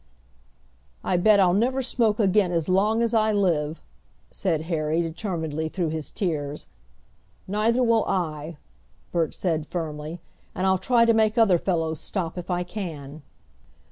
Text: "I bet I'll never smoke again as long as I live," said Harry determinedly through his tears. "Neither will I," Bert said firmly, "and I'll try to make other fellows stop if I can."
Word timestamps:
"I 1.03 1.15
bet 1.15 1.39
I'll 1.39 1.53
never 1.53 1.83
smoke 1.83 2.19
again 2.19 2.51
as 2.51 2.67
long 2.67 3.03
as 3.03 3.13
I 3.13 3.31
live," 3.31 3.83
said 4.31 4.61
Harry 4.61 4.99
determinedly 4.99 5.69
through 5.69 5.89
his 5.89 6.09
tears. 6.09 6.65
"Neither 7.47 7.83
will 7.83 8.05
I," 8.05 8.57
Bert 9.11 9.35
said 9.35 9.67
firmly, 9.67 10.19
"and 10.55 10.65
I'll 10.65 10.79
try 10.79 11.05
to 11.05 11.13
make 11.13 11.37
other 11.37 11.59
fellows 11.59 11.99
stop 11.99 12.35
if 12.35 12.49
I 12.49 12.63
can." 12.63 13.21